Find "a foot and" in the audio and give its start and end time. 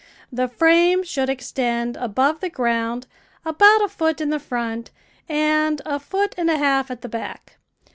5.85-6.49